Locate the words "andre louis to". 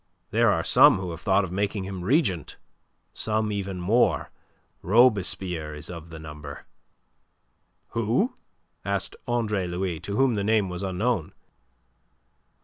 9.27-10.15